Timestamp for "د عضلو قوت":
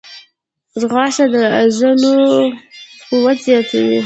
1.33-3.37